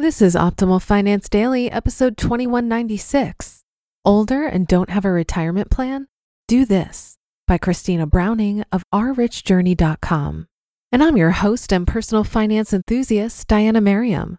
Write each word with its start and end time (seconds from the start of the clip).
This 0.00 0.22
is 0.22 0.34
Optimal 0.34 0.80
Finance 0.80 1.28
Daily, 1.28 1.70
episode 1.70 2.16
2196. 2.16 3.60
Older 4.02 4.46
and 4.46 4.66
don't 4.66 4.88
have 4.88 5.04
a 5.04 5.10
retirement 5.10 5.70
plan? 5.70 6.06
Do 6.48 6.64
this 6.64 7.16
by 7.46 7.58
Christina 7.58 8.06
Browning 8.06 8.64
of 8.72 8.82
ourrichjourney.com. 8.94 10.46
And 10.90 11.04
I'm 11.04 11.18
your 11.18 11.32
host 11.32 11.70
and 11.70 11.86
personal 11.86 12.24
finance 12.24 12.72
enthusiast, 12.72 13.46
Diania 13.46 13.82
Merriam. 13.82 14.38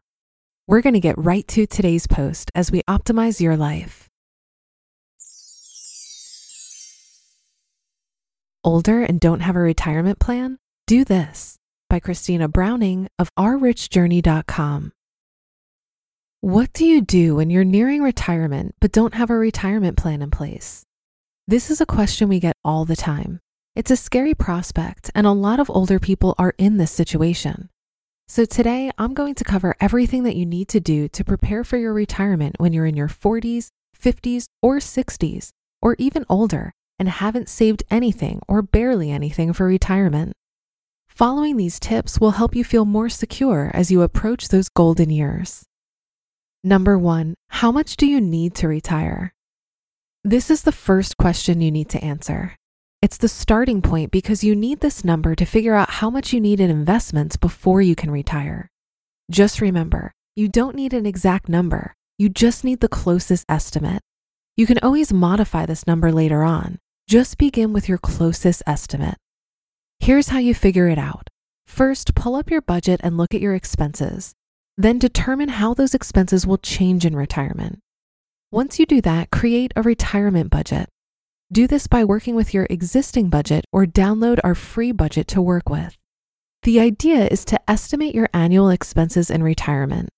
We're 0.65 0.81
going 0.81 0.95
to 0.95 0.99
get 0.99 1.15
right 1.15 1.47
to 1.49 1.67
today's 1.67 2.07
post 2.07 2.49
as 2.55 2.71
we 2.71 2.81
optimize 2.89 3.39
your 3.39 3.55
life. 3.55 4.09
Older 8.63 9.03
and 9.03 9.19
don't 9.19 9.41
have 9.41 9.55
a 9.55 9.59
retirement 9.59 10.17
plan? 10.17 10.57
Do 10.87 11.05
this 11.05 11.57
by 11.87 11.99
Christina 11.99 12.47
Browning 12.47 13.09
of 13.19 13.29
ourrichjourney.com. 13.37 14.93
What 16.43 16.73
do 16.73 16.85
you 16.87 17.01
do 17.01 17.35
when 17.35 17.51
you're 17.51 17.63
nearing 17.63 18.01
retirement 18.01 18.73
but 18.79 18.91
don't 18.91 19.13
have 19.13 19.29
a 19.29 19.35
retirement 19.35 19.95
plan 19.95 20.23
in 20.23 20.31
place? 20.31 20.83
This 21.47 21.69
is 21.69 21.79
a 21.79 21.85
question 21.85 22.29
we 22.29 22.39
get 22.39 22.55
all 22.65 22.83
the 22.83 22.95
time. 22.95 23.39
It's 23.75 23.91
a 23.91 23.95
scary 23.95 24.33
prospect, 24.33 25.11
and 25.13 25.27
a 25.27 25.33
lot 25.33 25.59
of 25.59 25.69
older 25.69 25.99
people 25.99 26.33
are 26.39 26.55
in 26.57 26.77
this 26.77 26.89
situation. 26.89 27.69
So, 28.27 28.45
today 28.45 28.89
I'm 28.97 29.13
going 29.13 29.35
to 29.35 29.43
cover 29.43 29.75
everything 29.79 30.23
that 30.23 30.35
you 30.35 30.47
need 30.47 30.67
to 30.69 30.79
do 30.79 31.07
to 31.09 31.23
prepare 31.23 31.63
for 31.63 31.77
your 31.77 31.93
retirement 31.93 32.55
when 32.57 32.73
you're 32.73 32.87
in 32.87 32.97
your 32.97 33.07
40s, 33.07 33.69
50s, 33.95 34.45
or 34.63 34.77
60s, 34.77 35.51
or 35.79 35.95
even 35.99 36.25
older 36.27 36.71
and 36.97 37.07
haven't 37.07 37.49
saved 37.49 37.83
anything 37.91 38.41
or 38.47 38.63
barely 38.63 39.11
anything 39.11 39.53
for 39.53 39.67
retirement. 39.67 40.33
Following 41.07 41.57
these 41.57 41.79
tips 41.79 42.19
will 42.19 42.31
help 42.31 42.55
you 42.55 42.63
feel 42.63 42.85
more 42.85 43.09
secure 43.09 43.69
as 43.75 43.91
you 43.91 44.01
approach 44.01 44.47
those 44.47 44.69
golden 44.69 45.11
years. 45.11 45.67
Number 46.63 46.95
one, 46.95 47.33
how 47.47 47.71
much 47.71 47.97
do 47.97 48.05
you 48.05 48.21
need 48.21 48.53
to 48.55 48.67
retire? 48.67 49.33
This 50.23 50.51
is 50.51 50.61
the 50.61 50.71
first 50.71 51.17
question 51.17 51.59
you 51.59 51.71
need 51.71 51.89
to 51.89 52.03
answer. 52.03 52.55
It's 53.01 53.17
the 53.17 53.27
starting 53.27 53.81
point 53.81 54.11
because 54.11 54.43
you 54.43 54.55
need 54.55 54.79
this 54.79 55.03
number 55.03 55.33
to 55.33 55.45
figure 55.45 55.73
out 55.73 55.89
how 55.89 56.11
much 56.11 56.33
you 56.33 56.39
need 56.39 56.59
in 56.59 56.69
investments 56.69 57.35
before 57.35 57.81
you 57.81 57.95
can 57.95 58.11
retire. 58.11 58.69
Just 59.31 59.59
remember, 59.59 60.11
you 60.35 60.47
don't 60.47 60.75
need 60.75 60.93
an 60.93 61.07
exact 61.07 61.49
number, 61.49 61.95
you 62.19 62.29
just 62.29 62.63
need 62.63 62.79
the 62.79 62.87
closest 62.87 63.43
estimate. 63.49 64.03
You 64.55 64.67
can 64.67 64.77
always 64.83 65.11
modify 65.11 65.65
this 65.65 65.87
number 65.87 66.11
later 66.11 66.43
on. 66.43 66.77
Just 67.07 67.39
begin 67.39 67.73
with 67.73 67.89
your 67.89 67.97
closest 67.97 68.61
estimate. 68.67 69.17
Here's 69.99 70.27
how 70.27 70.37
you 70.37 70.53
figure 70.53 70.87
it 70.87 70.99
out. 70.99 71.27
First, 71.65 72.13
pull 72.13 72.35
up 72.35 72.51
your 72.51 72.61
budget 72.61 73.01
and 73.03 73.17
look 73.17 73.33
at 73.33 73.41
your 73.41 73.55
expenses. 73.55 74.35
Then 74.81 74.97
determine 74.97 75.49
how 75.49 75.75
those 75.75 75.93
expenses 75.93 76.47
will 76.47 76.57
change 76.57 77.05
in 77.05 77.15
retirement. 77.15 77.77
Once 78.51 78.79
you 78.79 78.87
do 78.87 78.99
that, 79.01 79.29
create 79.29 79.71
a 79.75 79.83
retirement 79.83 80.49
budget. 80.49 80.89
Do 81.51 81.67
this 81.67 81.85
by 81.85 82.03
working 82.03 82.33
with 82.33 82.51
your 82.51 82.65
existing 82.67 83.29
budget 83.29 83.63
or 83.71 83.85
download 83.85 84.39
our 84.43 84.55
free 84.55 84.91
budget 84.91 85.27
to 85.27 85.41
work 85.41 85.69
with. 85.69 85.97
The 86.63 86.79
idea 86.79 87.27
is 87.27 87.45
to 87.45 87.59
estimate 87.69 88.15
your 88.15 88.27
annual 88.33 88.71
expenses 88.71 89.29
in 89.29 89.43
retirement. 89.43 90.09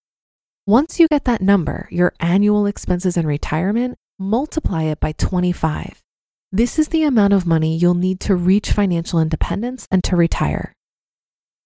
Once 0.66 0.98
you 0.98 1.10
get 1.10 1.26
that 1.26 1.42
number, 1.42 1.90
your 1.92 2.14
annual 2.22 2.66
expenses 2.66 3.18
in 3.18 3.28
retirement, 3.28 3.98
multiply 4.18 4.84
it 4.84 5.02
by 5.02 5.12
25. 5.12 6.02
This 6.54 6.80
is 6.80 6.88
the 6.88 7.04
amount 7.04 7.34
of 7.34 7.46
money 7.46 7.76
you'll 7.76 7.96
need 7.96 8.22
to 8.22 8.36
reach 8.38 8.72
financial 8.72 9.20
independence 9.20 9.90
and 9.92 10.02
to 10.06 10.16
retire. 10.16 10.72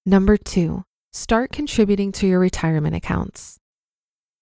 Number 0.03 0.35
two, 0.35 0.83
start 1.13 1.51
contributing 1.51 2.11
to 2.11 2.27
your 2.27 2.39
retirement 2.39 2.95
accounts. 2.95 3.57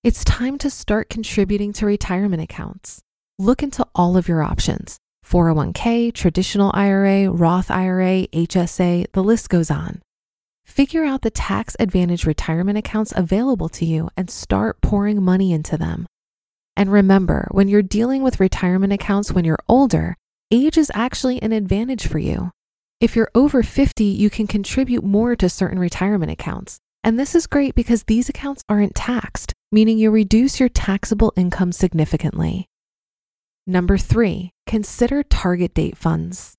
It's 0.03 0.23
time 0.23 0.57
to 0.59 0.69
start 0.69 1.09
contributing 1.09 1.73
to 1.73 1.85
retirement 1.85 2.41
accounts. 2.41 3.01
Look 3.39 3.63
into 3.63 3.85
all 3.95 4.17
of 4.17 4.27
your 4.27 4.43
options 4.43 4.99
401k, 5.25 6.13
traditional 6.13 6.71
IRA, 6.73 7.31
Roth 7.31 7.71
IRA, 7.71 8.27
HSA, 8.27 9.07
the 9.13 9.23
list 9.23 9.49
goes 9.49 9.71
on. 9.71 10.01
Figure 10.65 11.03
out 11.03 11.21
the 11.21 11.31
tax 11.31 11.75
advantage 11.79 12.25
retirement 12.25 12.77
accounts 12.77 13.13
available 13.15 13.69
to 13.69 13.85
you 13.85 14.09
and 14.15 14.29
start 14.29 14.81
pouring 14.81 15.23
money 15.23 15.51
into 15.51 15.77
them. 15.77 16.05
And 16.77 16.91
remember, 16.91 17.47
when 17.51 17.67
you're 17.67 17.81
dealing 17.81 18.21
with 18.21 18.39
retirement 18.39 18.91
accounts 18.91 19.31
when 19.31 19.45
you're 19.45 19.63
older, 19.69 20.15
age 20.51 20.77
is 20.77 20.91
actually 20.93 21.41
an 21.41 21.51
advantage 21.51 22.07
for 22.07 22.19
you. 22.19 22.51
If 23.01 23.15
you're 23.15 23.31
over 23.35 23.61
50, 23.61 24.05
you 24.05 24.29
can 24.29 24.47
contribute 24.47 25.03
more 25.03 25.35
to 25.35 25.49
certain 25.49 25.79
retirement 25.79 26.31
accounts. 26.31 26.79
And 27.03 27.19
this 27.19 27.35
is 27.35 27.45
great 27.45 27.75
because 27.75 28.03
these 28.03 28.29
accounts 28.29 28.63
aren't 28.69 28.95
taxed, 28.95 29.53
meaning 29.71 29.97
you 29.97 30.11
reduce 30.11 30.59
your 30.59 30.69
taxable 30.69 31.33
income 31.35 31.71
significantly. 31.71 32.67
Number 33.67 33.97
three, 33.97 34.51
consider 34.65 35.23
target 35.23 35.73
date 35.73 35.97
funds. 35.97 36.55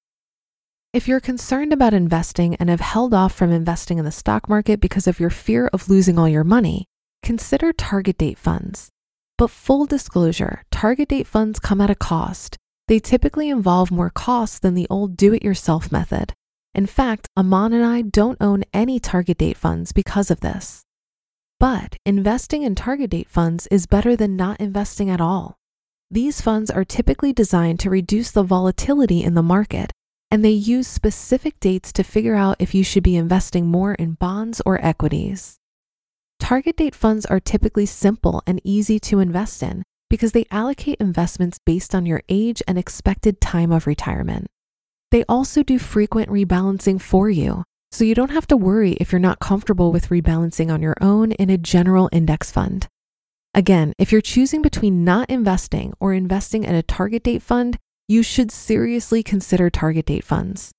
If 0.92 1.08
you're 1.08 1.20
concerned 1.20 1.72
about 1.72 1.94
investing 1.94 2.54
and 2.56 2.68
have 2.68 2.80
held 2.80 3.14
off 3.14 3.34
from 3.34 3.50
investing 3.50 3.98
in 3.98 4.04
the 4.04 4.12
stock 4.12 4.48
market 4.48 4.80
because 4.80 5.06
of 5.06 5.18
your 5.18 5.30
fear 5.30 5.68
of 5.72 5.88
losing 5.88 6.18
all 6.18 6.28
your 6.28 6.44
money, 6.44 6.84
consider 7.22 7.72
target 7.72 8.18
date 8.18 8.38
funds. 8.38 8.90
But 9.38 9.50
full 9.50 9.86
disclosure, 9.86 10.64
target 10.70 11.08
date 11.08 11.26
funds 11.26 11.58
come 11.58 11.80
at 11.80 11.90
a 11.90 11.94
cost. 11.94 12.56
They 12.88 13.00
typically 13.00 13.48
involve 13.48 13.90
more 13.90 14.10
costs 14.10 14.60
than 14.60 14.74
the 14.74 14.86
old 14.88 15.16
do 15.16 15.34
it 15.34 15.42
yourself 15.42 15.90
method. 15.90 16.34
In 16.72 16.86
fact, 16.86 17.28
Amon 17.36 17.72
and 17.72 17.84
I 17.84 18.02
don't 18.02 18.40
own 18.40 18.62
any 18.72 19.00
target 19.00 19.38
date 19.38 19.56
funds 19.56 19.92
because 19.92 20.30
of 20.30 20.40
this. 20.40 20.84
But 21.58 21.96
investing 22.04 22.62
in 22.62 22.74
target 22.74 23.10
date 23.10 23.28
funds 23.28 23.66
is 23.68 23.86
better 23.86 24.14
than 24.14 24.36
not 24.36 24.60
investing 24.60 25.10
at 25.10 25.20
all. 25.20 25.56
These 26.10 26.40
funds 26.40 26.70
are 26.70 26.84
typically 26.84 27.32
designed 27.32 27.80
to 27.80 27.90
reduce 27.90 28.30
the 28.30 28.44
volatility 28.44 29.24
in 29.24 29.34
the 29.34 29.42
market, 29.42 29.90
and 30.30 30.44
they 30.44 30.50
use 30.50 30.86
specific 30.86 31.58
dates 31.58 31.92
to 31.94 32.04
figure 32.04 32.36
out 32.36 32.56
if 32.60 32.74
you 32.74 32.84
should 32.84 33.02
be 33.02 33.16
investing 33.16 33.66
more 33.66 33.94
in 33.94 34.12
bonds 34.12 34.60
or 34.64 34.84
equities. 34.84 35.56
Target 36.38 36.76
date 36.76 36.94
funds 36.94 37.26
are 37.26 37.40
typically 37.40 37.86
simple 37.86 38.42
and 38.46 38.60
easy 38.62 39.00
to 39.00 39.18
invest 39.18 39.62
in 39.62 39.82
because 40.08 40.32
they 40.32 40.46
allocate 40.50 41.00
investments 41.00 41.58
based 41.58 41.94
on 41.94 42.06
your 42.06 42.22
age 42.28 42.62
and 42.66 42.78
expected 42.78 43.40
time 43.40 43.72
of 43.72 43.86
retirement. 43.86 44.46
They 45.10 45.24
also 45.28 45.62
do 45.62 45.78
frequent 45.78 46.28
rebalancing 46.28 47.00
for 47.00 47.30
you, 47.30 47.64
so 47.90 48.04
you 48.04 48.14
don't 48.14 48.30
have 48.30 48.46
to 48.48 48.56
worry 48.56 48.92
if 48.94 49.12
you're 49.12 49.18
not 49.18 49.38
comfortable 49.38 49.92
with 49.92 50.08
rebalancing 50.08 50.72
on 50.72 50.82
your 50.82 50.96
own 51.00 51.32
in 51.32 51.50
a 51.50 51.58
general 51.58 52.08
index 52.12 52.50
fund. 52.50 52.88
Again, 53.54 53.92
if 53.98 54.12
you're 54.12 54.20
choosing 54.20 54.60
between 54.60 55.04
not 55.04 55.30
investing 55.30 55.94
or 55.98 56.12
investing 56.12 56.64
in 56.64 56.74
a 56.74 56.82
target 56.82 57.22
date 57.22 57.42
fund, 57.42 57.78
you 58.06 58.22
should 58.22 58.52
seriously 58.52 59.22
consider 59.22 59.70
target 59.70 60.06
date 60.06 60.24
funds. 60.24 60.72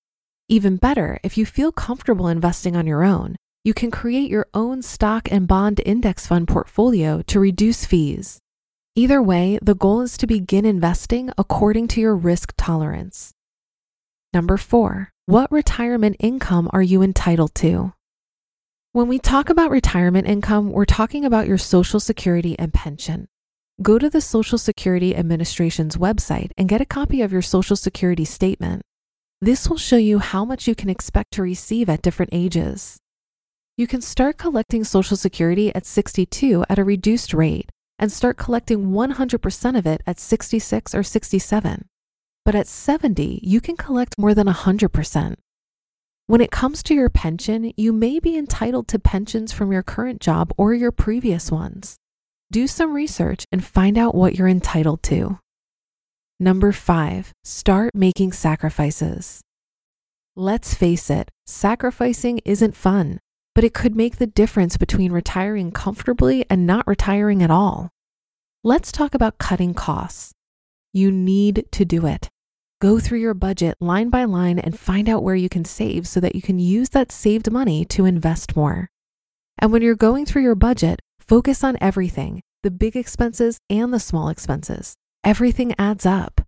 Even 0.47 0.77
better, 0.77 1.19
if 1.23 1.37
you 1.37 1.45
feel 1.45 1.71
comfortable 1.71 2.27
investing 2.27 2.75
on 2.75 2.87
your 2.87 3.03
own, 3.03 3.35
you 3.63 3.73
can 3.73 3.91
create 3.91 4.29
your 4.29 4.47
own 4.53 4.81
stock 4.81 5.29
and 5.31 5.47
bond 5.47 5.81
index 5.85 6.27
fund 6.27 6.47
portfolio 6.47 7.21
to 7.23 7.39
reduce 7.39 7.83
fees. 7.83 8.39
Either 8.97 9.21
way, 9.21 9.59
the 9.61 9.75
goal 9.75 10.01
is 10.01 10.17
to 10.17 10.25
begin 10.25 10.65
investing 10.65 11.29
according 11.37 11.87
to 11.87 12.01
your 12.01 12.15
risk 12.15 12.51
tolerance. 12.57 13.31
Number 14.33 14.57
four, 14.57 15.13
what 15.27 15.51
retirement 15.51 16.15
income 16.19 16.67
are 16.73 16.81
you 16.81 17.03
entitled 17.03 17.53
to? 17.53 17.93
When 18.93 19.07
we 19.07 19.19
talk 19.19 19.51
about 19.51 19.69
retirement 19.69 20.25
income, 20.25 20.71
we're 20.71 20.85
talking 20.85 21.25
about 21.25 21.47
your 21.47 21.59
Social 21.59 21.99
Security 21.99 22.57
and 22.57 22.73
pension. 22.73 23.27
Go 23.83 23.99
to 23.99 24.09
the 24.09 24.19
Social 24.19 24.57
Security 24.57 25.15
Administration's 25.15 25.95
website 25.95 26.49
and 26.57 26.67
get 26.67 26.81
a 26.81 26.85
copy 26.85 27.21
of 27.21 27.31
your 27.31 27.43
Social 27.43 27.75
Security 27.75 28.25
statement. 28.25 28.81
This 29.39 29.69
will 29.69 29.77
show 29.77 29.97
you 29.97 30.17
how 30.17 30.43
much 30.43 30.67
you 30.67 30.73
can 30.73 30.89
expect 30.89 31.33
to 31.33 31.43
receive 31.43 31.87
at 31.87 32.01
different 32.01 32.33
ages. 32.33 32.97
You 33.77 33.85
can 33.85 34.01
start 34.01 34.39
collecting 34.39 34.83
Social 34.83 35.17
Security 35.17 35.71
at 35.75 35.85
62 35.85 36.65
at 36.67 36.79
a 36.79 36.83
reduced 36.83 37.31
rate 37.31 37.69
and 37.99 38.11
start 38.11 38.37
collecting 38.37 38.91
100% 38.91 39.77
of 39.77 39.85
it 39.85 40.01
at 40.05 40.19
66 40.19 40.93
or 40.93 41.03
67. 41.03 41.85
But 42.45 42.55
at 42.55 42.67
70, 42.67 43.41
you 43.43 43.59
can 43.59 43.75
collect 43.75 44.17
more 44.17 44.33
than 44.33 44.47
100%. 44.47 45.35
When 46.27 46.41
it 46.41 46.51
comes 46.51 46.83
to 46.83 46.93
your 46.93 47.09
pension, 47.09 47.71
you 47.77 47.93
may 47.93 48.19
be 48.19 48.37
entitled 48.37 48.87
to 48.89 48.99
pensions 48.99 49.53
from 49.53 49.71
your 49.71 49.83
current 49.83 50.19
job 50.19 50.51
or 50.57 50.73
your 50.73 50.91
previous 50.91 51.51
ones. 51.51 51.97
Do 52.51 52.67
some 52.67 52.93
research 52.93 53.45
and 53.51 53.63
find 53.63 53.97
out 53.97 54.15
what 54.15 54.35
you're 54.35 54.47
entitled 54.47 55.03
to. 55.03 55.39
Number 56.39 56.71
five, 56.71 57.33
start 57.43 57.95
making 57.95 58.31
sacrifices. 58.33 59.41
Let's 60.35 60.73
face 60.73 61.09
it, 61.09 61.31
sacrificing 61.45 62.39
isn't 62.45 62.75
fun, 62.75 63.19
but 63.57 63.63
it 63.63 63.73
could 63.73 63.95
make 63.95 64.17
the 64.17 64.27
difference 64.27 64.77
between 64.77 65.11
retiring 65.11 65.71
comfortably 65.71 66.45
and 66.47 66.67
not 66.67 66.85
retiring 66.85 67.41
at 67.41 67.49
all. 67.49 67.89
Let's 68.63 68.91
talk 68.91 69.15
about 69.15 69.39
cutting 69.39 69.73
costs. 69.73 70.31
You 70.93 71.11
need 71.11 71.65
to 71.71 71.83
do 71.83 72.05
it. 72.05 72.29
Go 72.81 72.99
through 72.99 73.17
your 73.17 73.33
budget 73.33 73.73
line 73.79 74.11
by 74.11 74.25
line 74.25 74.59
and 74.59 74.77
find 74.77 75.09
out 75.09 75.23
where 75.23 75.33
you 75.33 75.49
can 75.49 75.65
save 75.65 76.07
so 76.07 76.19
that 76.19 76.35
you 76.35 76.41
can 76.43 76.59
use 76.59 76.89
that 76.89 77.11
saved 77.11 77.49
money 77.51 77.83
to 77.85 78.05
invest 78.05 78.55
more. 78.55 78.91
And 79.57 79.71
when 79.71 79.81
you're 79.81 79.95
going 79.95 80.27
through 80.27 80.43
your 80.43 80.53
budget, 80.53 80.99
focus 81.19 81.63
on 81.63 81.79
everything 81.81 82.43
the 82.61 82.69
big 82.69 82.95
expenses 82.95 83.57
and 83.71 83.91
the 83.91 83.99
small 83.99 84.29
expenses. 84.29 84.93
Everything 85.23 85.73
adds 85.79 86.05
up. 86.05 86.41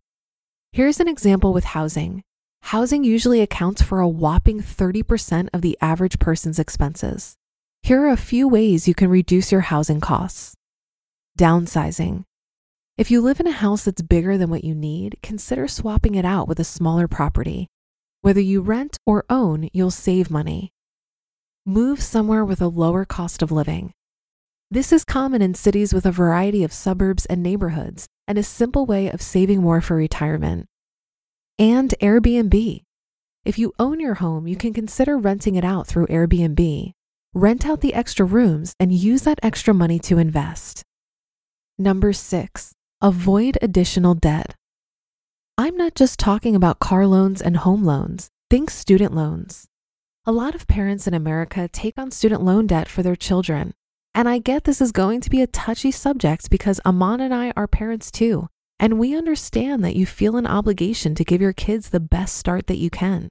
Here's 0.73 0.99
an 0.99 1.07
example 1.07 1.53
with 1.53 1.63
housing. 1.63 2.21
Housing 2.61 3.03
usually 3.03 3.41
accounts 3.41 3.81
for 3.81 3.99
a 3.99 4.07
whopping 4.07 4.61
30% 4.61 5.49
of 5.53 5.61
the 5.61 5.77
average 5.81 6.19
person's 6.19 6.59
expenses. 6.59 7.35
Here 7.81 8.03
are 8.03 8.09
a 8.09 8.17
few 8.17 8.47
ways 8.47 8.87
you 8.87 8.93
can 8.93 9.09
reduce 9.09 9.51
your 9.51 9.61
housing 9.61 9.99
costs. 9.99 10.55
Downsizing. 11.37 12.25
If 12.97 13.09
you 13.09 13.21
live 13.21 13.39
in 13.39 13.47
a 13.47 13.51
house 13.51 13.85
that's 13.85 14.01
bigger 14.01 14.37
than 14.37 14.49
what 14.49 14.63
you 14.63 14.75
need, 14.75 15.17
consider 15.23 15.67
swapping 15.67 16.15
it 16.15 16.25
out 16.25 16.47
with 16.47 16.59
a 16.59 16.65
smaller 16.65 17.07
property. 17.07 17.67
Whether 18.21 18.41
you 18.41 18.61
rent 18.61 18.97
or 19.05 19.23
own, 19.29 19.69
you'll 19.71 19.89
save 19.89 20.29
money. 20.29 20.71
Move 21.65 22.01
somewhere 22.03 22.43
with 22.43 22.61
a 22.61 22.67
lower 22.67 23.05
cost 23.05 23.41
of 23.41 23.51
living. 23.51 23.93
This 24.69 24.91
is 24.91 25.03
common 25.05 25.41
in 25.41 25.53
cities 25.55 25.93
with 25.93 26.05
a 26.05 26.11
variety 26.11 26.63
of 26.63 26.73
suburbs 26.73 27.25
and 27.25 27.41
neighborhoods 27.41 28.07
and 28.27 28.37
a 28.37 28.43
simple 28.43 28.85
way 28.85 29.09
of 29.09 29.21
saving 29.21 29.61
more 29.61 29.81
for 29.81 29.95
retirement. 29.95 30.67
And 31.59 31.93
Airbnb. 31.99 32.83
If 33.43 33.59
you 33.59 33.73
own 33.77 33.99
your 33.99 34.13
home, 34.13 34.47
you 34.47 34.55
can 34.55 34.73
consider 34.73 35.17
renting 35.17 35.55
it 35.55 35.65
out 35.65 35.87
through 35.87 36.07
Airbnb. 36.07 36.93
Rent 37.33 37.65
out 37.65 37.81
the 37.81 37.93
extra 37.93 38.25
rooms 38.25 38.73
and 38.79 38.93
use 38.93 39.23
that 39.23 39.39
extra 39.43 39.73
money 39.73 39.99
to 39.99 40.17
invest. 40.17 40.83
Number 41.77 42.13
six, 42.13 42.71
avoid 43.01 43.57
additional 43.61 44.15
debt. 44.15 44.55
I'm 45.57 45.75
not 45.75 45.95
just 45.95 46.17
talking 46.17 46.55
about 46.55 46.79
car 46.79 47.05
loans 47.05 47.41
and 47.41 47.57
home 47.57 47.83
loans, 47.83 48.29
think 48.49 48.69
student 48.69 49.13
loans. 49.13 49.67
A 50.25 50.31
lot 50.31 50.55
of 50.55 50.65
parents 50.65 51.07
in 51.07 51.13
America 51.13 51.67
take 51.67 51.97
on 51.97 52.11
student 52.11 52.41
loan 52.41 52.67
debt 52.67 52.87
for 52.87 53.03
their 53.03 53.17
children. 53.17 53.73
And 54.15 54.29
I 54.29 54.37
get 54.37 54.63
this 54.63 54.79
is 54.79 54.93
going 54.93 55.19
to 55.19 55.29
be 55.29 55.41
a 55.41 55.47
touchy 55.47 55.91
subject 55.91 56.49
because 56.49 56.79
Amon 56.85 57.19
and 57.19 57.33
I 57.33 57.51
are 57.57 57.67
parents 57.67 58.11
too. 58.11 58.47
And 58.79 58.97
we 58.97 59.15
understand 59.15 59.83
that 59.83 59.95
you 59.95 60.05
feel 60.05 60.37
an 60.37 60.47
obligation 60.47 61.13
to 61.15 61.25
give 61.25 61.41
your 61.41 61.53
kids 61.53 61.89
the 61.89 61.99
best 61.99 62.35
start 62.35 62.67
that 62.67 62.77
you 62.77 62.89
can. 62.89 63.27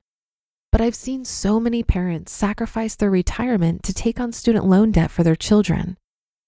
But 0.71 0.83
I've 0.83 0.95
seen 0.95 1.25
so 1.25 1.59
many 1.59 1.83
parents 1.83 2.33
sacrifice 2.33 2.95
their 2.95 3.11
retirement 3.11 3.83
to 3.85 3.95
take 3.95 4.21
on 4.21 4.33
student 4.33 4.67
loan 4.67 4.93
debt 4.93 5.11
for 5.11 5.23
their 5.23 5.37
children. 5.37 5.97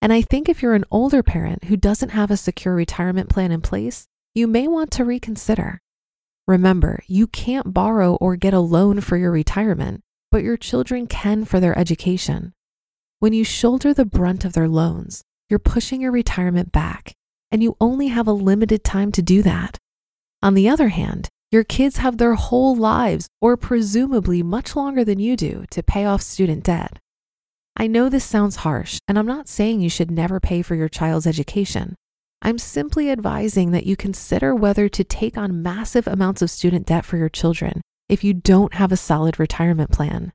And 0.02 0.12
I 0.12 0.20
think 0.20 0.48
if 0.48 0.62
you're 0.62 0.74
an 0.74 0.84
older 0.90 1.22
parent 1.22 1.64
who 1.64 1.76
doesn't 1.76 2.10
have 2.10 2.30
a 2.30 2.36
secure 2.36 2.74
retirement 2.74 3.30
plan 3.30 3.52
in 3.52 3.62
place, 3.62 4.04
you 4.34 4.46
may 4.46 4.68
want 4.68 4.90
to 4.92 5.04
reconsider. 5.04 5.80
Remember, 6.46 7.02
you 7.06 7.26
can't 7.26 7.72
borrow 7.72 8.16
or 8.16 8.36
get 8.36 8.54
a 8.54 8.60
loan 8.60 9.00
for 9.00 9.16
your 9.16 9.30
retirement, 9.30 10.02
but 10.30 10.42
your 10.42 10.56
children 10.56 11.06
can 11.06 11.44
for 11.44 11.60
their 11.60 11.78
education. 11.78 12.52
When 13.18 13.32
you 13.32 13.44
shoulder 13.44 13.94
the 13.94 14.04
brunt 14.04 14.44
of 14.44 14.52
their 14.52 14.68
loans, 14.68 15.22
you're 15.48 15.58
pushing 15.58 16.00
your 16.00 16.12
retirement 16.12 16.72
back, 16.72 17.14
and 17.50 17.62
you 17.62 17.76
only 17.80 18.08
have 18.08 18.26
a 18.26 18.32
limited 18.32 18.84
time 18.84 19.12
to 19.12 19.22
do 19.22 19.42
that. 19.42 19.78
On 20.42 20.54
the 20.54 20.68
other 20.68 20.88
hand, 20.88 21.28
your 21.50 21.64
kids 21.64 21.96
have 21.96 22.18
their 22.18 22.34
whole 22.34 22.76
lives, 22.76 23.28
or 23.40 23.56
presumably 23.56 24.42
much 24.42 24.76
longer 24.76 25.04
than 25.04 25.18
you 25.18 25.36
do, 25.36 25.64
to 25.70 25.82
pay 25.82 26.04
off 26.04 26.22
student 26.22 26.64
debt. 26.64 26.98
I 27.76 27.86
know 27.86 28.08
this 28.08 28.24
sounds 28.24 28.56
harsh, 28.56 28.98
and 29.08 29.18
I'm 29.18 29.26
not 29.26 29.48
saying 29.48 29.80
you 29.80 29.90
should 29.90 30.10
never 30.10 30.38
pay 30.38 30.62
for 30.62 30.74
your 30.74 30.88
child's 30.88 31.26
education. 31.26 31.96
I'm 32.42 32.58
simply 32.58 33.10
advising 33.10 33.72
that 33.72 33.86
you 33.86 33.96
consider 33.96 34.54
whether 34.54 34.88
to 34.88 35.04
take 35.04 35.36
on 35.36 35.62
massive 35.62 36.06
amounts 36.06 36.40
of 36.40 36.50
student 36.50 36.86
debt 36.86 37.04
for 37.04 37.16
your 37.16 37.28
children 37.28 37.80
if 38.08 38.24
you 38.24 38.32
don't 38.32 38.74
have 38.74 38.92
a 38.92 38.96
solid 38.96 39.38
retirement 39.38 39.90
plan. 39.90 40.32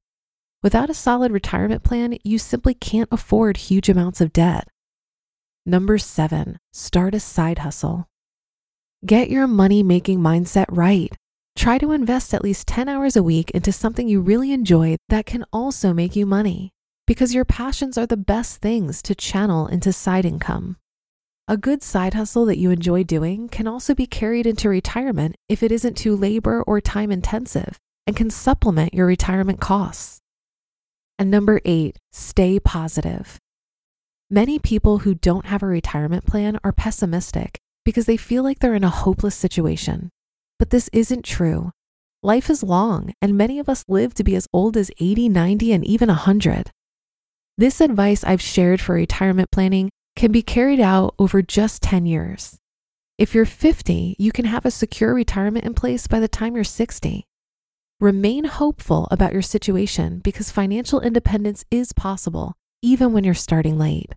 Without 0.62 0.90
a 0.90 0.94
solid 0.94 1.32
retirement 1.32 1.84
plan, 1.84 2.18
you 2.24 2.40
simply 2.40 2.74
can't 2.74 3.10
afford 3.12 3.58
huge 3.58 3.90
amounts 3.90 4.22
of 4.22 4.34
debt. 4.34 4.68
Number 5.68 5.98
seven, 5.98 6.60
start 6.74 7.16
a 7.16 7.20
side 7.20 7.58
hustle. 7.58 8.08
Get 9.04 9.32
your 9.32 9.48
money 9.48 9.82
making 9.82 10.20
mindset 10.20 10.66
right. 10.70 11.12
Try 11.56 11.80
to 11.80 11.92
invest 11.92 12.36
at 12.36 12.44
least 12.44 12.68
10 12.68 12.88
hours 12.88 13.16
a 13.16 13.24
week 13.24 13.50
into 13.50 13.72
something 13.72 14.08
you 14.08 14.22
really 14.22 14.52
enjoy 14.52 14.98
that 15.10 15.26
can 15.26 15.44
also 15.52 15.92
make 15.92 16.16
you 16.16 16.28
money, 16.28 16.70
because 17.08 17.34
your 17.34 17.46
passions 17.46 17.98
are 17.98 18.06
the 18.06 18.16
best 18.16 18.62
things 18.62 19.02
to 19.02 19.16
channel 19.16 19.66
into 19.66 19.92
side 19.92 20.24
income. 20.24 20.78
A 21.48 21.58
good 21.58 21.82
side 21.82 22.14
hustle 22.14 22.46
that 22.46 22.60
you 22.60 22.70
enjoy 22.70 23.04
doing 23.04 23.50
can 23.50 23.66
also 23.66 23.96
be 23.96 24.06
carried 24.06 24.46
into 24.46 24.70
retirement 24.70 25.36
if 25.50 25.64
it 25.64 25.72
isn't 25.72 25.98
too 25.98 26.16
labor 26.16 26.62
or 26.62 26.80
time 26.80 27.12
intensive 27.12 27.80
and 28.06 28.16
can 28.16 28.30
supplement 28.30 28.94
your 28.94 29.08
retirement 29.08 29.60
costs. 29.60 30.20
And 31.18 31.32
number 31.32 31.60
eight, 31.66 31.98
stay 32.12 32.60
positive. 32.60 33.39
Many 34.32 34.58
people 34.58 35.00
who 35.00 35.13
don't 35.13 35.46
have 35.46 35.62
a 35.62 35.67
retirement 35.67 36.25
plan 36.25 36.58
are 36.63 36.72
pessimistic 36.72 37.60
because 37.84 38.08
they 38.08 38.17
feel 38.17 38.41
like 38.41 38.58
they're 38.58 38.74
in 38.74 38.84
a 38.84 38.89
hopeless 38.89 39.36
situation. 39.36 40.10
But 40.58 40.72
this 40.72 40.89
isn't 40.91 41.24
true. 41.24 41.72
Life 42.24 42.50
is 42.50 42.63
long, 42.63 43.13
and 43.22 43.38
many 43.38 43.60
of 43.60 43.70
us 43.70 43.86
live 43.88 44.15
to 44.15 44.24
be 44.24 44.36
as 44.36 44.48
old 44.51 44.77
as 44.77 44.89
80, 45.00 45.29
90, 45.29 45.72
and 45.74 45.86
even 45.86 46.08
100. 46.08 46.72
This 47.55 47.79
advice 47.79 48.24
I've 48.24 48.41
shared 48.41 48.82
for 48.82 48.96
retirement 48.96 49.51
planning 49.51 49.91
can 50.15 50.32
be 50.32 50.41
carried 50.41 50.79
out 50.79 51.13
over 51.20 51.44
just 51.44 51.84
10 51.84 52.08
years. 52.08 52.58
If 53.20 53.36
you're 53.36 53.46
50, 53.46 54.15
you 54.17 54.32
can 54.32 54.46
have 54.46 54.65
a 54.65 54.72
secure 54.72 55.13
retirement 55.13 55.65
in 55.65 55.75
place 55.75 56.08
by 56.08 56.20
the 56.20 56.27
time 56.27 56.55
you're 56.55 56.63
60. 56.63 57.25
Remain 58.00 58.46
hopeful 58.46 59.08
about 59.12 59.34
your 59.34 59.44
situation 59.44 60.20
because 60.24 60.50
financial 60.50 61.00
independence 61.00 61.63
is 61.70 61.94
possible 61.94 62.55
even 62.86 63.13
when 63.13 63.24
you're 63.24 63.34
starting 63.34 63.80
late. 63.80 64.13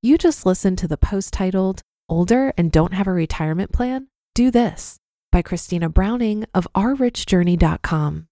You 0.00 0.16
just 0.16 0.46
listened 0.46 0.78
to 0.78 0.88
the 0.88 0.96
post 0.96 1.32
titled 1.32 1.82
Older 2.08 2.52
and 2.56 2.70
Don't 2.70 2.94
Have 2.94 3.08
a 3.08 3.12
Retirement 3.12 3.72
Plan? 3.72 4.06
Do 4.36 4.52
This 4.52 4.96
by 5.32 5.42
Christina 5.42 5.88
Browning 5.88 6.44
of 6.54 6.68
ourrichjourney.com. 6.74 8.28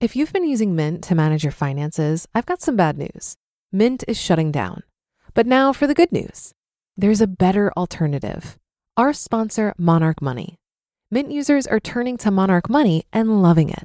If 0.00 0.16
you've 0.16 0.32
been 0.32 0.48
using 0.48 0.74
Mint 0.74 1.04
to 1.04 1.14
manage 1.14 1.44
your 1.44 1.52
finances, 1.52 2.26
I've 2.34 2.46
got 2.46 2.62
some 2.62 2.76
bad 2.76 2.96
news. 2.96 3.36
Mint 3.70 4.04
is 4.08 4.18
shutting 4.18 4.50
down. 4.50 4.84
But 5.34 5.46
now 5.46 5.72
for 5.74 5.86
the 5.86 5.94
good 5.94 6.12
news 6.12 6.54
there's 6.96 7.20
a 7.20 7.26
better 7.26 7.70
alternative 7.76 8.56
our 8.96 9.12
sponsor, 9.12 9.74
Monarch 9.76 10.22
Money. 10.22 10.56
Mint 11.10 11.30
users 11.30 11.66
are 11.66 11.78
turning 11.78 12.16
to 12.18 12.30
Monarch 12.30 12.70
Money 12.70 13.04
and 13.12 13.42
loving 13.42 13.68
it. 13.68 13.84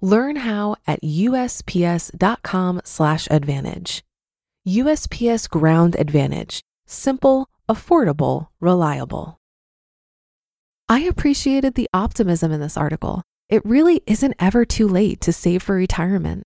Learn 0.00 0.36
how 0.36 0.76
at 0.86 1.02
USPS.com/slash 1.02 3.28
advantage. 3.30 4.04
USPS 4.66 5.48
Ground 5.48 5.96
Advantage. 5.98 6.62
Simple, 6.86 7.48
affordable, 7.68 8.48
reliable. 8.60 9.38
I 10.88 11.00
appreciated 11.00 11.74
the 11.74 11.88
optimism 11.92 12.52
in 12.52 12.60
this 12.60 12.76
article. 12.76 13.22
It 13.48 13.64
really 13.64 14.02
isn't 14.06 14.34
ever 14.38 14.64
too 14.64 14.86
late 14.86 15.20
to 15.22 15.32
save 15.32 15.62
for 15.62 15.76
retirement. 15.76 16.44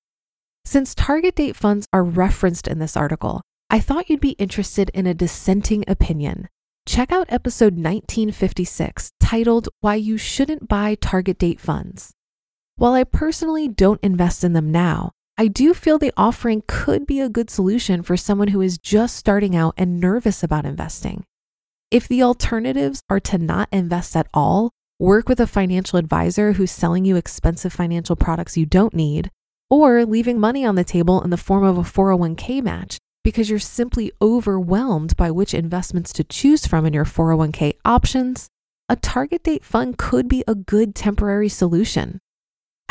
Since 0.65 0.95
target 0.95 1.35
date 1.35 1.57
funds 1.57 1.87
are 1.93 2.05
referenced 2.05 2.69
in 2.69 2.79
this 2.79 2.97
article, 2.97 3.43
I 3.71 3.81
thought 3.81 4.09
you'd 4.09 4.21
be 4.21 4.31
interested 4.33 4.91
in 4.95 5.07
a 5.07 5.15
dissenting 5.15 5.85
opinion. 5.89 6.49
Check 6.87 7.13
out 7.13 7.27
episode 7.31 7.75
1956 7.75 9.13
titled 9.21 9.69
Why 9.81 9.95
You 9.95 10.19
Shouldn't 10.19 10.69
Buy 10.69 10.95
Target 10.95 11.39
Date 11.39 11.61
Funds. 11.61 12.13
While 12.81 12.95
I 12.95 13.05
personally 13.05 13.69
don't 13.69 14.01
invest 14.03 14.43
in 14.43 14.55
them 14.55 14.73
now, 14.73 15.13
I 15.37 15.49
do 15.49 15.75
feel 15.75 15.99
the 15.99 16.15
offering 16.17 16.63
could 16.67 17.07
be 17.07 17.21
a 17.21 17.29
good 17.29 17.51
solution 17.51 18.01
for 18.01 18.17
someone 18.17 18.49
who 18.49 18.63
is 18.63 18.79
just 18.79 19.17
starting 19.17 19.55
out 19.55 19.75
and 19.77 20.01
nervous 20.01 20.43
about 20.43 20.65
investing. 20.65 21.25
If 21.91 22.09
the 22.09 22.23
alternatives 22.23 23.03
are 23.11 23.21
to 23.21 23.37
not 23.37 23.69
invest 23.71 24.17
at 24.17 24.29
all, 24.33 24.71
work 24.99 25.29
with 25.29 25.41
a 25.41 25.47
financial 25.47 25.99
advisor 25.99 26.53
who's 26.53 26.71
selling 26.71 27.05
you 27.05 27.17
expensive 27.17 27.71
financial 27.71 28.17
products 28.17 28.57
you 28.57 28.65
don't 28.65 28.95
need, 28.95 29.31
or 29.69 30.07
leaving 30.07 30.41
money 30.41 30.65
on 30.65 30.77
the 30.77 30.83
table 30.83 31.21
in 31.21 31.29
the 31.29 31.37
form 31.37 31.65
of 31.65 31.77
a 31.77 31.83
401k 31.83 32.63
match 32.63 32.97
because 33.23 33.51
you're 33.51 33.59
simply 33.59 34.11
overwhelmed 34.23 35.19
by 35.19 35.31
which 35.31 35.53
investments 35.53 36.15
to 36.15 36.25
choose 36.25 36.67
from 36.67 36.87
in 36.87 36.95
your 36.95 37.05
401k 37.05 37.75
options, 37.85 38.49
a 38.89 38.97
target 38.97 39.43
date 39.43 39.67
fund 39.67 39.99
could 39.99 40.29
be 40.29 40.43
a 40.49 40.55
good 40.55 40.95
temporary 40.95 41.51
solution. 41.51 42.21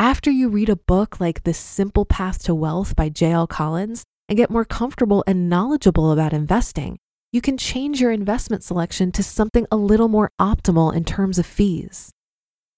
After 0.01 0.31
you 0.31 0.47
read 0.47 0.69
a 0.69 0.77
book 0.77 1.19
like 1.19 1.43
The 1.43 1.53
Simple 1.53 2.05
Path 2.05 2.41
to 2.43 2.55
Wealth 2.55 2.95
by 2.95 3.09
J.L. 3.09 3.47
Collins 3.47 4.05
and 4.29 4.37
get 4.37 4.49
more 4.49 4.63
comfortable 4.63 5.25
and 5.27 5.49
knowledgeable 5.49 6.13
about 6.13 6.31
investing, 6.31 6.99
you 7.33 7.41
can 7.41 7.57
change 7.57 7.99
your 7.99 8.09
investment 8.09 8.63
selection 8.63 9.11
to 9.11 9.21
something 9.21 9.67
a 9.69 9.75
little 9.75 10.07
more 10.07 10.31
optimal 10.39 10.95
in 10.95 11.03
terms 11.03 11.37
of 11.37 11.45
fees. 11.45 12.11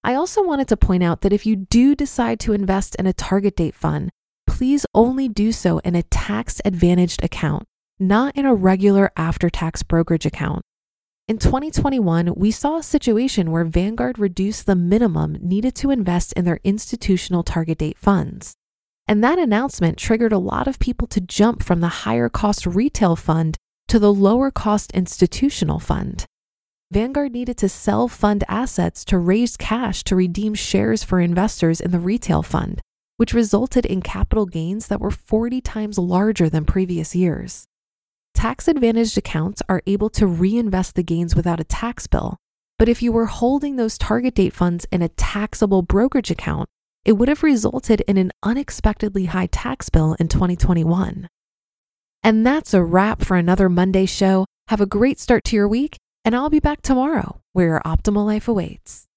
I 0.03 0.15
also 0.15 0.43
wanted 0.43 0.67
to 0.69 0.77
point 0.77 1.03
out 1.03 1.21
that 1.21 1.31
if 1.31 1.45
you 1.45 1.55
do 1.55 1.93
decide 1.93 2.39
to 2.39 2.53
invest 2.53 2.95
in 2.95 3.05
a 3.05 3.13
target 3.13 3.55
date 3.55 3.75
fund, 3.75 4.09
please 4.47 4.87
only 4.95 5.29
do 5.29 5.51
so 5.51 5.77
in 5.85 5.93
a 5.93 6.01
tax 6.01 6.59
advantaged 6.65 7.23
account, 7.23 7.67
not 7.99 8.35
in 8.35 8.47
a 8.47 8.55
regular 8.55 9.11
after 9.15 9.47
tax 9.47 9.83
brokerage 9.83 10.25
account. 10.25 10.63
In 11.31 11.37
2021, 11.37 12.33
we 12.35 12.51
saw 12.51 12.75
a 12.75 12.83
situation 12.83 13.51
where 13.51 13.63
Vanguard 13.63 14.19
reduced 14.19 14.65
the 14.65 14.75
minimum 14.75 15.37
needed 15.39 15.75
to 15.75 15.89
invest 15.89 16.33
in 16.33 16.43
their 16.43 16.59
institutional 16.65 17.41
target 17.41 17.77
date 17.77 17.97
funds. 17.97 18.53
And 19.07 19.23
that 19.23 19.39
announcement 19.39 19.97
triggered 19.97 20.33
a 20.33 20.37
lot 20.37 20.67
of 20.67 20.77
people 20.77 21.07
to 21.07 21.21
jump 21.21 21.63
from 21.63 21.79
the 21.79 22.03
higher 22.03 22.27
cost 22.27 22.65
retail 22.65 23.15
fund 23.15 23.55
to 23.87 23.97
the 23.97 24.13
lower 24.13 24.51
cost 24.51 24.91
institutional 24.91 25.79
fund. 25.79 26.25
Vanguard 26.91 27.31
needed 27.31 27.55
to 27.59 27.69
sell 27.69 28.09
fund 28.09 28.43
assets 28.49 29.05
to 29.05 29.17
raise 29.17 29.55
cash 29.55 30.03
to 30.03 30.17
redeem 30.17 30.53
shares 30.53 31.01
for 31.01 31.21
investors 31.21 31.79
in 31.79 31.91
the 31.91 31.99
retail 31.99 32.43
fund, 32.43 32.81
which 33.15 33.33
resulted 33.33 33.85
in 33.85 34.01
capital 34.01 34.45
gains 34.45 34.87
that 34.87 34.99
were 34.99 35.11
40 35.11 35.61
times 35.61 35.97
larger 35.97 36.49
than 36.49 36.65
previous 36.65 37.15
years. 37.15 37.69
Tax 38.33 38.67
advantaged 38.67 39.17
accounts 39.17 39.61
are 39.69 39.83
able 39.85 40.09
to 40.11 40.25
reinvest 40.25 40.95
the 40.95 41.03
gains 41.03 41.35
without 41.35 41.59
a 41.59 41.63
tax 41.63 42.07
bill. 42.07 42.37
But 42.79 42.89
if 42.89 43.01
you 43.01 43.11
were 43.11 43.27
holding 43.27 43.75
those 43.75 43.97
target 43.97 44.35
date 44.35 44.53
funds 44.53 44.87
in 44.91 45.01
a 45.01 45.09
taxable 45.09 45.83
brokerage 45.83 46.31
account, 46.31 46.67
it 47.05 47.13
would 47.13 47.29
have 47.29 47.43
resulted 47.43 48.01
in 48.01 48.17
an 48.17 48.31
unexpectedly 48.43 49.25
high 49.25 49.47
tax 49.47 49.89
bill 49.89 50.15
in 50.19 50.27
2021. 50.27 51.27
And 52.23 52.45
that's 52.45 52.73
a 52.73 52.83
wrap 52.83 53.23
for 53.23 53.37
another 53.37 53.69
Monday 53.69 54.05
show. 54.05 54.45
Have 54.67 54.81
a 54.81 54.85
great 54.85 55.19
start 55.19 55.43
to 55.45 55.55
your 55.55 55.67
week, 55.67 55.97
and 56.23 56.35
I'll 56.35 56.49
be 56.49 56.59
back 56.59 56.81
tomorrow 56.81 57.41
where 57.53 57.67
your 57.67 57.81
optimal 57.81 58.25
life 58.25 58.47
awaits. 58.47 59.07